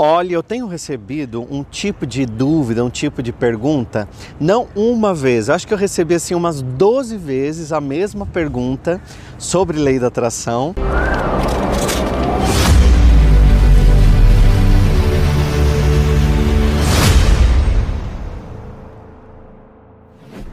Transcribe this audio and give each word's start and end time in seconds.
Olha, 0.00 0.32
eu 0.32 0.44
tenho 0.44 0.68
recebido 0.68 1.44
um 1.50 1.64
tipo 1.64 2.06
de 2.06 2.24
dúvida, 2.24 2.84
um 2.84 2.90
tipo 2.90 3.20
de 3.20 3.32
pergunta, 3.32 4.08
não 4.38 4.68
uma 4.76 5.12
vez, 5.12 5.50
acho 5.50 5.66
que 5.66 5.74
eu 5.74 5.78
recebi 5.78 6.14
assim 6.14 6.36
umas 6.36 6.62
12 6.62 7.16
vezes 7.16 7.72
a 7.72 7.80
mesma 7.80 8.24
pergunta 8.24 9.00
sobre 9.36 9.76
lei 9.76 9.98
da 9.98 10.06
atração. 10.06 10.72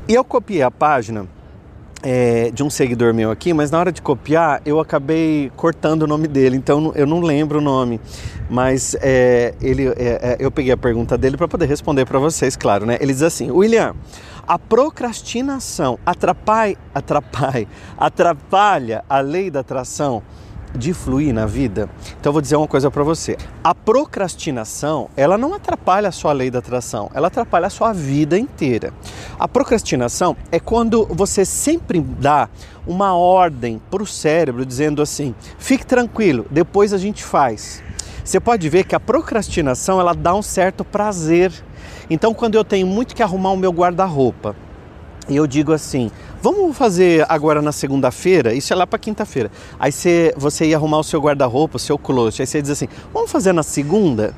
E 0.07 0.13
eu 0.15 0.23
copiei 0.23 0.63
a 0.63 0.71
página 0.71 1.27
é, 2.05 2.51
de 2.51 2.63
um 2.63 2.69
seguidor 2.69 3.15
meu 3.15 3.31
aqui, 3.31 3.51
mas 3.51 3.71
na 3.71 3.79
hora 3.79 3.91
de 3.91 3.99
copiar 3.99 4.61
eu 4.63 4.79
acabei 4.79 5.51
cortando 5.55 6.03
o 6.03 6.07
nome 6.07 6.27
dele, 6.27 6.55
então 6.55 6.93
eu 6.95 7.07
não 7.07 7.19
lembro 7.19 7.57
o 7.57 7.61
nome. 7.61 7.99
Mas 8.47 8.95
é, 9.01 9.55
ele, 9.59 9.87
é, 9.87 9.93
é 9.97 10.37
eu 10.39 10.51
peguei 10.51 10.71
a 10.71 10.77
pergunta 10.77 11.17
dele 11.17 11.35
para 11.35 11.47
poder 11.47 11.65
responder 11.65 12.05
para 12.05 12.19
vocês, 12.19 12.55
claro, 12.55 12.85
né? 12.85 12.99
Ele 13.01 13.11
diz 13.11 13.23
assim: 13.23 13.49
William, 13.49 13.95
a 14.47 14.59
procrastinação 14.59 15.97
atrapalha, 16.05 16.77
atrapalha, 16.93 17.67
atrapalha 17.97 19.03
a 19.09 19.19
lei 19.19 19.49
da 19.49 19.61
atração 19.61 20.21
de 20.75 20.93
fluir 20.93 21.33
na 21.33 21.45
vida? 21.45 21.89
Então 22.19 22.29
eu 22.29 22.33
vou 22.33 22.41
dizer 22.41 22.55
uma 22.55 22.67
coisa 22.67 22.91
para 22.91 23.03
você. 23.03 23.37
A 23.63 23.73
procrastinação, 23.73 25.09
ela 25.15 25.37
não 25.37 25.53
atrapalha 25.53 26.09
a 26.09 26.11
sua 26.11 26.33
lei 26.33 26.51
da 26.51 26.59
atração, 26.59 27.09
ela 27.13 27.27
atrapalha 27.27 27.67
a 27.67 27.69
sua 27.69 27.93
vida 27.93 28.37
inteira. 28.37 28.93
A 29.39 29.47
procrastinação 29.47 30.35
é 30.51 30.59
quando 30.59 31.05
você 31.05 31.45
sempre 31.45 31.99
dá 32.01 32.49
uma 32.85 33.15
ordem 33.15 33.81
para 33.89 34.03
o 34.03 34.07
cérebro 34.07 34.65
dizendo 34.65 35.01
assim: 35.01 35.33
fique 35.57 35.85
tranquilo, 35.85 36.45
depois 36.51 36.93
a 36.93 36.97
gente 36.97 37.23
faz. 37.23 37.83
Você 38.23 38.39
pode 38.39 38.67
ver 38.69 38.85
que 38.85 38.95
a 38.95 38.99
procrastinação 38.99 39.99
ela 39.99 40.13
dá 40.13 40.33
um 40.33 40.41
certo 40.41 40.83
prazer. 40.83 41.51
Então, 42.09 42.33
quando 42.33 42.55
eu 42.55 42.63
tenho 42.63 42.87
muito 42.87 43.15
que 43.15 43.21
arrumar 43.21 43.51
o 43.51 43.57
meu 43.57 43.71
guarda-roupa, 43.71 44.55
e 45.29 45.35
eu 45.35 45.45
digo 45.45 45.71
assim: 45.71 46.11
vamos 46.51 46.77
fazer 46.77 47.25
agora 47.27 47.59
na 47.59 47.71
segunda-feira, 47.71 48.53
isso 48.53 48.71
é 48.71 48.75
lá 48.75 48.85
para 48.85 48.99
quinta-feira. 48.99 49.49
Aí 49.79 49.91
você, 49.91 50.31
você 50.37 50.65
ia 50.67 50.77
arrumar 50.77 50.99
o 50.99 51.03
seu 51.03 51.19
guarda-roupa, 51.19 51.77
o 51.77 51.79
seu 51.79 51.97
closet. 51.97 52.43
Aí 52.43 52.45
você 52.45 52.61
diz 52.61 52.69
assim: 52.69 52.87
vamos 53.11 53.31
fazer 53.31 53.51
na 53.51 53.63
segunda? 53.63 54.35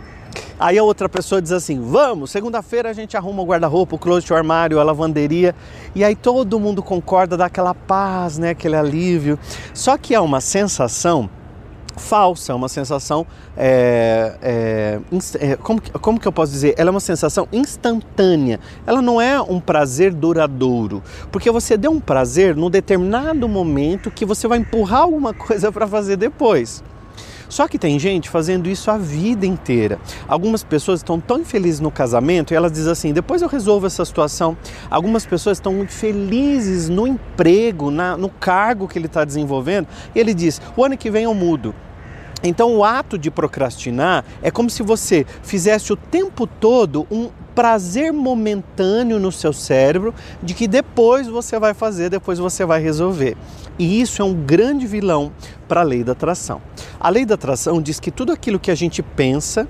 Aí 0.57 0.77
a 0.77 0.83
outra 0.83 1.09
pessoa 1.09 1.41
diz 1.41 1.51
assim: 1.51 1.81
vamos, 1.81 2.31
segunda-feira 2.31 2.89
a 2.89 2.93
gente 2.93 3.17
arruma 3.17 3.41
o 3.41 3.45
guarda-roupa, 3.45 3.97
o 3.97 3.99
closet, 3.99 4.31
o 4.31 4.37
armário, 4.37 4.79
a 4.79 4.83
lavanderia. 4.83 5.53
E 5.93 6.01
aí 6.01 6.15
todo 6.15 6.57
mundo 6.61 6.81
concorda, 6.81 7.35
dá 7.35 7.47
aquela 7.47 7.73
paz, 7.73 8.37
né, 8.37 8.51
aquele 8.51 8.77
alívio. 8.77 9.37
Só 9.73 9.97
que 9.97 10.15
é 10.15 10.19
uma 10.21 10.39
sensação 10.39 11.29
falsa, 11.97 12.51
é 12.51 12.55
uma 12.55 12.69
sensação. 12.69 13.25
É, 13.55 14.35
é, 14.41 14.99
é, 15.39 15.55
como, 15.57 15.81
como 15.99 16.19
que 16.19 16.27
eu 16.27 16.31
posso 16.31 16.51
dizer? 16.51 16.75
Ela 16.77 16.89
é 16.89 16.91
uma 16.91 16.99
sensação 16.99 17.47
instantânea. 17.51 18.59
Ela 18.85 19.01
não 19.01 19.19
é 19.19 19.41
um 19.41 19.59
prazer 19.59 20.13
duradouro. 20.13 21.03
Porque 21.31 21.49
você 21.51 21.77
deu 21.77 21.91
um 21.91 21.99
prazer 21.99 22.55
num 22.55 22.69
determinado 22.69 23.47
momento 23.47 24.11
que 24.11 24.25
você 24.25 24.47
vai 24.47 24.59
empurrar 24.59 25.01
alguma 25.01 25.33
coisa 25.33 25.71
para 25.71 25.87
fazer 25.87 26.17
depois. 26.17 26.83
Só 27.49 27.67
que 27.67 27.79
tem 27.79 27.97
gente 27.97 28.29
fazendo 28.29 28.69
isso 28.69 28.91
a 28.91 28.97
vida 28.97 29.45
inteira. 29.45 29.99
Algumas 30.27 30.63
pessoas 30.63 30.99
estão 30.99 31.19
tão 31.19 31.39
infelizes 31.39 31.79
no 31.79 31.89
casamento 31.89 32.53
e 32.53 32.55
elas 32.55 32.71
dizem 32.71 32.91
assim: 32.91 33.13
depois 33.13 33.41
eu 33.41 33.47
resolvo 33.47 33.87
essa 33.87 34.03
situação. 34.03 34.57
Algumas 34.89 35.25
pessoas 35.25 35.57
estão 35.57 35.73
muito 35.73 35.93
felizes 35.93 36.89
no 36.89 37.07
emprego, 37.07 37.89
na, 37.89 38.17
no 38.17 38.29
cargo 38.29 38.87
que 38.87 38.99
ele 38.99 39.05
está 39.05 39.23
desenvolvendo, 39.23 39.87
e 40.13 40.19
ele 40.19 40.33
diz: 40.33 40.61
o 40.75 40.83
ano 40.83 40.97
que 40.97 41.09
vem 41.09 41.23
eu 41.23 41.33
mudo. 41.33 41.73
Então, 42.43 42.75
o 42.75 42.83
ato 42.83 43.17
de 43.17 43.31
procrastinar 43.31 44.23
é 44.41 44.51
como 44.51 44.69
se 44.69 44.83
você 44.83 45.25
fizesse 45.41 45.91
o 45.91 45.95
tempo 45.95 46.45
todo 46.45 47.07
um 47.09 47.29
prazer 47.55 48.13
momentâneo 48.13 49.19
no 49.19 49.31
seu 49.31 49.51
cérebro 49.51 50.13
de 50.43 50.53
que 50.53 50.67
depois 50.67 51.27
você 51.27 51.57
vai 51.57 51.73
fazer, 51.73 52.09
depois 52.09 52.37
você 52.37 52.63
vai 52.63 52.79
resolver. 52.79 53.35
E 53.79 53.99
isso 53.99 54.21
é 54.21 54.25
um 54.25 54.33
grande 54.33 54.85
vilão 54.85 55.31
para 55.67 55.81
a 55.81 55.83
lei 55.83 56.03
da 56.03 56.11
atração. 56.11 56.61
A 56.99 57.09
lei 57.09 57.25
da 57.25 57.33
atração 57.33 57.81
diz 57.81 57.99
que 57.99 58.11
tudo 58.11 58.31
aquilo 58.31 58.59
que 58.59 58.69
a 58.69 58.75
gente 58.75 59.01
pensa, 59.01 59.67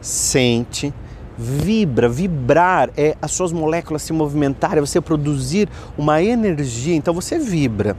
sente, 0.00 0.94
vibra, 1.36 2.08
vibrar 2.08 2.90
é 2.96 3.16
as 3.20 3.32
suas 3.32 3.52
moléculas 3.52 4.02
se 4.02 4.12
movimentarem, 4.12 4.80
você 4.80 5.00
produzir 5.00 5.68
uma 5.98 6.22
energia, 6.22 6.94
então 6.94 7.12
você 7.12 7.38
vibra. 7.38 7.96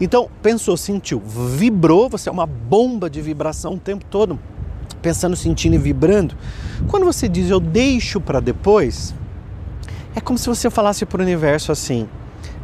Então, 0.00 0.30
pensou, 0.42 0.76
sentiu, 0.76 1.20
vibrou, 1.20 2.08
você 2.08 2.28
é 2.28 2.32
uma 2.32 2.46
bomba 2.46 3.10
de 3.10 3.20
vibração 3.20 3.74
o 3.74 3.78
tempo 3.78 4.04
todo, 4.06 4.38
pensando, 5.02 5.36
sentindo 5.36 5.74
e 5.74 5.78
vibrando. 5.78 6.34
Quando 6.88 7.04
você 7.04 7.28
diz 7.28 7.50
eu 7.50 7.60
deixo 7.60 8.20
para 8.20 8.40
depois, 8.40 9.14
é 10.14 10.20
como 10.20 10.38
se 10.38 10.48
você 10.48 10.70
falasse 10.70 11.04
para 11.04 11.20
o 11.20 11.22
universo 11.22 11.70
assim: 11.70 12.08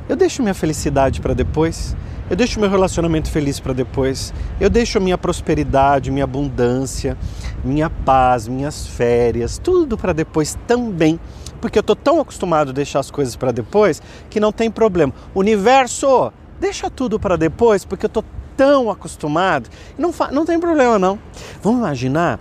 eu 0.08 0.16
deixo 0.16 0.42
minha 0.42 0.54
felicidade 0.54 1.20
para 1.20 1.34
depois, 1.34 1.94
eu 2.30 2.36
deixo 2.36 2.58
meu 2.58 2.70
relacionamento 2.70 3.30
feliz 3.30 3.60
para 3.60 3.72
depois, 3.72 4.32
eu 4.58 4.70
deixo 4.70 5.00
minha 5.00 5.18
prosperidade, 5.18 6.10
minha 6.10 6.24
abundância, 6.24 7.18
minha 7.62 7.90
paz, 7.90 8.48
minhas 8.48 8.86
férias, 8.86 9.58
tudo 9.58 9.98
para 9.98 10.12
depois 10.12 10.56
também. 10.66 11.20
Porque 11.60 11.78
eu 11.78 11.80
estou 11.80 11.96
tão 11.96 12.20
acostumado 12.20 12.70
a 12.70 12.72
deixar 12.72 13.00
as 13.00 13.10
coisas 13.10 13.36
para 13.36 13.52
depois 13.52 14.02
que 14.30 14.40
não 14.40 14.52
tem 14.52 14.70
problema. 14.70 15.12
Universo, 15.34 16.32
Deixa 16.60 16.90
tudo 16.90 17.18
para 17.20 17.36
depois, 17.36 17.84
porque 17.84 18.06
eu 18.06 18.08
estou 18.08 18.24
tão 18.56 18.90
acostumado. 18.90 19.68
Não, 19.98 20.12
não 20.32 20.44
tem 20.44 20.58
problema 20.58 20.98
não. 20.98 21.18
Vamos 21.62 21.80
imaginar 21.80 22.40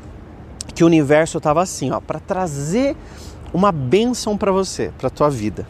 que 0.73 0.83
o 0.83 0.87
universo 0.87 1.37
estava 1.37 1.61
assim, 1.61 1.91
ó, 1.91 1.99
para 1.99 2.19
trazer 2.19 2.95
uma 3.53 3.71
bênção 3.71 4.37
para 4.37 4.51
você, 4.51 4.91
para 4.97 5.09
tua 5.09 5.29
vida. 5.29 5.65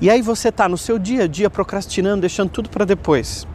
E 0.00 0.08
aí 0.08 0.22
você 0.22 0.48
está 0.48 0.68
no 0.68 0.78
seu 0.78 0.98
dia 0.98 1.24
a 1.24 1.26
dia 1.26 1.50
procrastinando, 1.50 2.20
deixando 2.20 2.50
tudo 2.50 2.70
para 2.70 2.84
depois. 2.84 3.46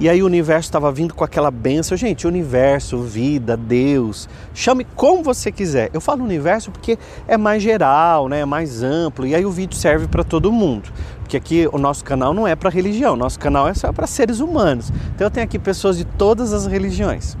E 0.00 0.08
aí 0.08 0.22
o 0.22 0.26
universo 0.26 0.66
estava 0.66 0.90
vindo 0.90 1.12
com 1.12 1.22
aquela 1.22 1.50
benção. 1.50 1.94
Gente, 1.94 2.26
universo, 2.26 3.02
vida, 3.02 3.54
Deus, 3.54 4.30
chame 4.54 4.86
como 4.96 5.22
você 5.22 5.52
quiser. 5.52 5.90
Eu 5.92 6.00
falo 6.00 6.24
universo 6.24 6.70
porque 6.70 6.98
é 7.28 7.36
mais 7.36 7.62
geral, 7.62 8.26
né? 8.26 8.40
é 8.40 8.44
mais 8.46 8.82
amplo. 8.82 9.26
E 9.26 9.34
aí 9.34 9.44
o 9.44 9.50
vídeo 9.50 9.76
serve 9.76 10.08
para 10.08 10.24
todo 10.24 10.50
mundo. 10.50 10.90
Porque 11.18 11.36
aqui 11.36 11.68
o 11.70 11.76
nosso 11.76 12.02
canal 12.02 12.32
não 12.32 12.48
é 12.48 12.56
para 12.56 12.70
religião, 12.70 13.14
nosso 13.14 13.38
canal 13.38 13.68
é 13.68 13.74
só 13.74 13.92
para 13.92 14.06
seres 14.06 14.40
humanos. 14.40 14.90
Então 15.14 15.26
eu 15.26 15.30
tenho 15.30 15.44
aqui 15.44 15.58
pessoas 15.58 15.98
de 15.98 16.06
todas 16.06 16.54
as 16.54 16.64
religiões. 16.64 17.36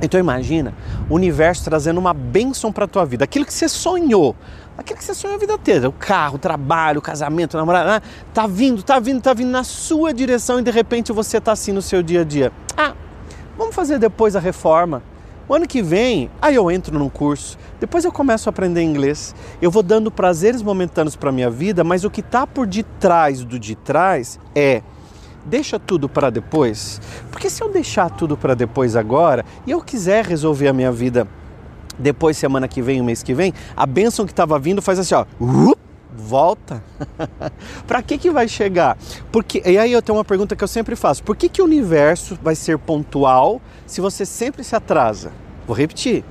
Então 0.00 0.20
imagina 0.20 0.74
o 1.08 1.14
universo 1.14 1.64
trazendo 1.64 1.98
uma 1.98 2.12
bênção 2.12 2.70
para 2.70 2.84
a 2.84 2.88
tua 2.88 3.04
vida, 3.04 3.24
aquilo 3.24 3.46
que 3.46 3.52
você 3.52 3.68
sonhou, 3.68 4.36
aquilo 4.76 4.98
que 4.98 5.04
você 5.04 5.14
sonhou 5.14 5.36
a 5.36 5.38
vida 5.40 5.54
inteira, 5.54 5.88
o 5.88 5.92
carro, 5.92 6.36
o 6.36 6.38
trabalho, 6.38 6.98
o 6.98 7.02
casamento, 7.02 7.54
o 7.54 7.56
namorado, 7.56 7.90
ah, 7.90 8.02
tá 8.34 8.46
vindo, 8.46 8.82
tá 8.82 8.98
vindo, 8.98 9.20
tá 9.22 9.32
vindo 9.32 9.50
na 9.50 9.64
sua 9.64 10.12
direção 10.12 10.58
e 10.58 10.62
de 10.62 10.70
repente 10.70 11.12
você 11.12 11.40
tá 11.40 11.52
assim 11.52 11.72
no 11.72 11.80
seu 11.80 12.02
dia 12.02 12.20
a 12.20 12.24
dia. 12.24 12.52
Ah, 12.76 12.92
vamos 13.56 13.74
fazer 13.74 13.98
depois 13.98 14.36
a 14.36 14.40
reforma. 14.40 15.02
O 15.48 15.54
ano 15.54 15.66
que 15.66 15.80
vem, 15.80 16.28
aí 16.42 16.56
eu 16.56 16.68
entro 16.70 16.98
num 16.98 17.08
curso, 17.08 17.56
depois 17.78 18.04
eu 18.04 18.10
começo 18.10 18.48
a 18.48 18.50
aprender 18.50 18.82
inglês. 18.82 19.32
Eu 19.62 19.70
vou 19.70 19.82
dando 19.82 20.10
prazeres 20.10 20.60
momentâneos 20.60 21.14
para 21.14 21.30
minha 21.30 21.48
vida, 21.48 21.84
mas 21.84 22.04
o 22.04 22.10
que 22.10 22.20
está 22.20 22.46
por 22.46 22.66
detrás 22.66 23.44
do 23.44 23.58
de 23.58 23.76
trás 23.76 24.40
é 24.56 24.82
deixa 25.46 25.78
tudo 25.78 26.08
para 26.08 26.30
depois. 26.30 27.00
Porque 27.30 27.48
se 27.48 27.62
eu 27.62 27.72
deixar 27.72 28.10
tudo 28.10 28.36
para 28.36 28.54
depois 28.54 28.96
agora 28.96 29.44
e 29.66 29.70
eu 29.70 29.80
quiser 29.80 30.24
resolver 30.24 30.68
a 30.68 30.72
minha 30.72 30.92
vida 30.92 31.26
depois 31.98 32.36
semana 32.36 32.68
que 32.68 32.82
vem, 32.82 33.02
mês 33.02 33.22
que 33.22 33.32
vem, 33.32 33.54
a 33.74 33.86
bênção 33.86 34.26
que 34.26 34.32
estava 34.32 34.58
vindo 34.58 34.82
faz 34.82 34.98
assim, 34.98 35.14
ó, 35.14 35.24
uh, 35.40 35.76
volta. 36.16 36.82
para 37.86 38.02
que 38.02 38.18
que 38.18 38.30
vai 38.30 38.48
chegar? 38.48 38.98
Porque 39.30 39.62
e 39.64 39.78
aí 39.78 39.92
eu 39.92 40.02
tenho 40.02 40.18
uma 40.18 40.24
pergunta 40.24 40.56
que 40.56 40.64
eu 40.64 40.68
sempre 40.68 40.96
faço: 40.96 41.22
por 41.22 41.36
que 41.36 41.48
que 41.48 41.62
o 41.62 41.64
universo 41.64 42.38
vai 42.42 42.54
ser 42.54 42.78
pontual 42.78 43.60
se 43.86 44.00
você 44.00 44.26
sempre 44.26 44.64
se 44.64 44.74
atrasa? 44.74 45.32
Vou 45.66 45.76
repetir. 45.76 46.24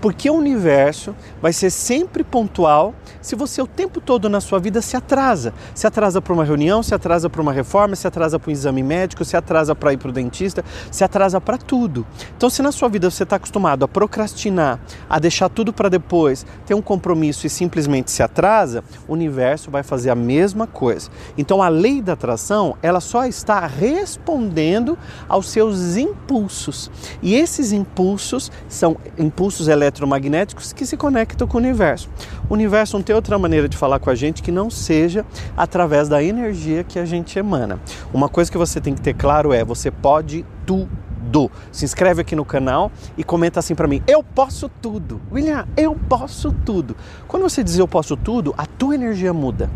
Porque 0.00 0.30
o 0.30 0.34
universo 0.34 1.14
vai 1.40 1.52
ser 1.52 1.70
sempre 1.70 2.22
pontual 2.22 2.94
se 3.20 3.34
você 3.34 3.60
o 3.60 3.66
tempo 3.66 4.00
todo 4.00 4.28
na 4.28 4.40
sua 4.40 4.58
vida 4.58 4.80
se 4.80 4.96
atrasa. 4.96 5.52
Se 5.74 5.86
atrasa 5.86 6.20
para 6.20 6.32
uma 6.32 6.44
reunião, 6.44 6.82
se 6.82 6.94
atrasa 6.94 7.28
para 7.28 7.42
uma 7.42 7.52
reforma, 7.52 7.96
se 7.96 8.06
atrasa 8.06 8.38
para 8.38 8.50
um 8.50 8.52
exame 8.52 8.82
médico, 8.82 9.24
se 9.24 9.36
atrasa 9.36 9.74
para 9.74 9.92
ir 9.92 9.96
para 9.96 10.08
o 10.08 10.12
dentista, 10.12 10.64
se 10.90 11.02
atrasa 11.02 11.40
para 11.40 11.58
tudo. 11.58 12.06
Então, 12.36 12.48
se 12.48 12.62
na 12.62 12.72
sua 12.72 12.88
vida 12.88 13.10
você 13.10 13.24
está 13.24 13.36
acostumado 13.36 13.84
a 13.84 13.88
procrastinar, 13.88 14.80
a 15.08 15.18
deixar 15.18 15.48
tudo 15.48 15.72
para 15.72 15.88
depois, 15.88 16.46
ter 16.64 16.74
um 16.74 16.82
compromisso 16.82 17.46
e 17.46 17.50
simplesmente 17.50 18.10
se 18.10 18.22
atrasa, 18.22 18.84
o 19.06 19.12
universo 19.12 19.70
vai 19.70 19.82
fazer 19.82 20.10
a 20.10 20.14
mesma 20.14 20.66
coisa. 20.66 21.10
Então, 21.36 21.62
a 21.62 21.68
lei 21.68 22.00
da 22.00 22.12
atração, 22.12 22.76
ela 22.82 23.00
só 23.00 23.26
está 23.26 23.66
respondendo 23.66 24.96
aos 25.28 25.48
seus 25.50 25.96
impulsos. 25.96 26.90
E 27.20 27.34
esses 27.34 27.72
impulsos 27.72 28.50
são 28.68 28.96
impulsos 29.18 29.57
eletromagnéticos 29.66 30.72
que 30.72 30.86
se 30.86 30.96
conectam 30.96 31.48
com 31.48 31.56
o 31.56 31.60
universo. 31.60 32.08
O 32.48 32.54
universo 32.54 32.96
não 32.96 33.02
tem 33.02 33.16
outra 33.16 33.38
maneira 33.38 33.68
de 33.68 33.76
falar 33.76 33.98
com 33.98 34.10
a 34.10 34.14
gente 34.14 34.42
que 34.42 34.52
não 34.52 34.70
seja 34.70 35.24
através 35.56 36.08
da 36.08 36.22
energia 36.22 36.84
que 36.84 36.98
a 36.98 37.04
gente 37.04 37.38
emana. 37.38 37.80
Uma 38.12 38.28
coisa 38.28 38.52
que 38.52 38.58
você 38.58 38.80
tem 38.80 38.94
que 38.94 39.00
ter 39.00 39.14
claro 39.14 39.52
é: 39.52 39.64
você 39.64 39.90
pode 39.90 40.44
tudo. 40.64 41.50
Se 41.72 41.84
inscreve 41.84 42.20
aqui 42.20 42.36
no 42.36 42.44
canal 42.44 42.92
e 43.16 43.24
comenta 43.24 43.58
assim 43.58 43.74
para 43.74 43.88
mim: 43.88 44.02
Eu 44.06 44.22
posso 44.22 44.68
tudo. 44.68 45.20
William, 45.32 45.66
eu 45.76 45.96
posso 46.08 46.52
tudo. 46.52 46.96
Quando 47.26 47.42
você 47.42 47.64
diz 47.64 47.78
eu 47.78 47.88
posso 47.88 48.16
tudo, 48.16 48.54
a 48.56 48.66
tua 48.66 48.94
energia 48.94 49.32
muda. 49.32 49.70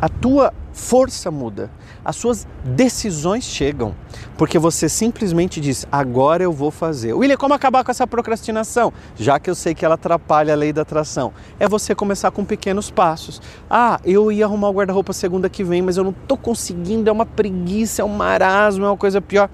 A 0.00 0.08
tua 0.08 0.52
força 0.74 1.30
muda, 1.30 1.70
as 2.04 2.16
suas 2.16 2.46
decisões 2.64 3.44
chegam, 3.44 3.94
porque 4.36 4.58
você 4.58 4.88
simplesmente 4.88 5.60
diz: 5.60 5.86
agora 5.90 6.42
eu 6.42 6.52
vou 6.52 6.70
fazer. 6.70 7.14
William, 7.14 7.36
como 7.36 7.54
acabar 7.54 7.84
com 7.84 7.90
essa 7.90 8.06
procrastinação? 8.06 8.92
Já 9.16 9.38
que 9.38 9.48
eu 9.48 9.54
sei 9.54 9.74
que 9.74 9.84
ela 9.84 9.94
atrapalha 9.94 10.52
a 10.52 10.56
lei 10.56 10.72
da 10.72 10.82
atração, 10.82 11.32
é 11.58 11.68
você 11.68 11.94
começar 11.94 12.32
com 12.32 12.44
pequenos 12.44 12.90
passos. 12.90 13.40
Ah, 13.70 14.00
eu 14.04 14.30
ia 14.30 14.44
arrumar 14.44 14.68
o 14.68 14.72
guarda-roupa 14.72 15.12
segunda 15.12 15.48
que 15.48 15.62
vem, 15.62 15.80
mas 15.80 15.96
eu 15.96 16.04
não 16.04 16.10
estou 16.10 16.36
conseguindo, 16.36 17.08
é 17.08 17.12
uma 17.12 17.24
preguiça, 17.24 18.02
é 18.02 18.04
um 18.04 18.08
marasmo, 18.08 18.84
é 18.84 18.88
uma 18.88 18.96
coisa 18.96 19.20
pior. 19.20 19.48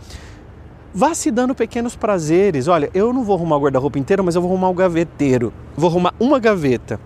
Vá 0.92 1.14
se 1.14 1.30
dando 1.30 1.54
pequenos 1.54 1.94
prazeres. 1.94 2.66
Olha, 2.66 2.90
eu 2.92 3.12
não 3.12 3.22
vou 3.22 3.36
arrumar 3.36 3.58
o 3.58 3.60
guarda-roupa 3.60 3.98
inteiro, 3.98 4.24
mas 4.24 4.34
eu 4.34 4.42
vou 4.42 4.50
arrumar 4.50 4.70
o 4.70 4.74
gaveteiro. 4.74 5.52
Vou 5.76 5.88
arrumar 5.88 6.12
uma 6.18 6.40
gaveta 6.40 6.98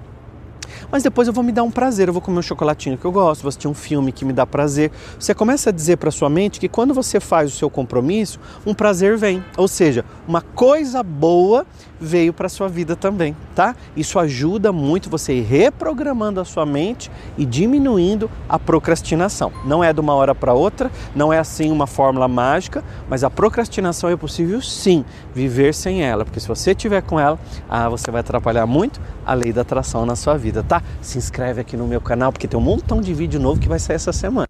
mas 0.91 1.03
depois 1.03 1.29
eu 1.29 1.35
vou 1.35 1.45
me 1.45 1.53
dar 1.53 1.63
um 1.63 1.71
prazer, 1.71 2.09
eu 2.09 2.13
vou 2.13 2.23
comer 2.23 2.39
um 2.39 2.43
chocolatinho 2.43 2.97
que 2.97 3.05
eu 3.05 3.13
gosto, 3.13 3.43
vou 3.43 3.49
assistir 3.49 3.69
um 3.69 3.75
filme 3.75 4.13
que 4.13 4.25
me 4.25 4.33
dá 4.33 4.47
prazer. 4.47 4.91
Você 5.19 5.35
começa 5.35 5.71
a 5.71 5.73
dizer 5.73 5.97
para 5.97 6.11
sua 6.11 6.29
mente 6.29 6.61
que 6.61 6.69
quando 6.69 6.95
você 6.95 7.21
faz 7.21 7.53
o 7.53 7.57
seu 7.57 7.71
compromisso, 7.71 8.39
um 8.67 8.75
prazer 8.75 9.17
vem, 9.17 9.45
ou 9.57 9.69
seja, 9.69 10.05
uma 10.27 10.41
coisa 10.41 11.03
boa 11.03 11.67
veio 12.01 12.33
para 12.33 12.49
sua 12.49 12.69
vida 12.69 12.95
também, 12.95 13.37
tá? 13.55 13.75
Isso 13.97 14.19
ajuda 14.19 14.73
muito 14.73 15.09
você 15.09 15.35
ir 15.35 15.43
reprogramando 15.43 16.41
a 16.41 16.45
sua 16.45 16.67
mente 16.67 17.11
e 17.39 17.47
diminuindo 17.47 18.31
a 18.49 18.59
procrastinação. 18.59 19.53
Não 19.65 19.83
é 19.83 19.93
de 19.93 20.01
uma 20.01 20.15
hora 20.15 20.35
para 20.35 20.53
outra, 20.53 20.91
não 21.15 21.33
é 21.33 21.39
assim 21.39 21.71
uma 21.71 21.87
fórmula 21.87 22.29
mágica, 22.29 22.85
mas 23.09 23.25
a 23.25 23.31
procrastinação 23.31 24.11
é 24.11 24.17
possível 24.17 24.61
sim 24.61 25.05
viver 25.35 25.75
sem 25.75 26.03
ela, 26.03 26.25
porque 26.25 26.41
se 26.41 26.49
você 26.49 26.75
tiver 26.75 27.03
com 27.03 27.19
ela, 27.19 27.39
ah, 27.69 27.89
você 27.89 28.11
vai 28.11 28.21
atrapalhar 28.21 28.67
muito 28.67 29.01
a 29.25 29.35
lei 29.35 29.53
da 29.53 29.63
atração 29.63 30.05
na 30.05 30.17
sua 30.17 30.37
vida, 30.37 30.63
tá? 30.75 30.83
Se 31.01 31.19
inscreve 31.19 31.61
aqui 31.61 31.77
no 31.77 31.87
meu 31.87 32.01
canal 32.01 32.33
porque 32.33 32.49
tem 32.49 32.59
um 32.59 32.63
montão 32.63 33.01
de 33.01 33.13
vídeo 33.15 33.39
novo 33.39 33.61
que 33.61 33.69
vai 33.69 33.79
sair 33.79 33.97
essa 33.97 34.13
semana. 34.13 34.49